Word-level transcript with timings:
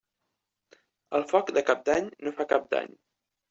El 1.21 1.27
foc 1.33 1.53
de 1.59 1.65
Cap 1.69 1.87
d'Any 1.93 2.11
no 2.25 2.37
fa 2.41 2.51
cap 2.57 2.69
dany. 2.77 3.01